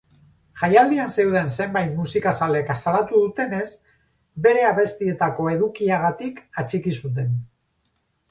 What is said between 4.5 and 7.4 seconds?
abestietako edukiagatik atxiki zuten.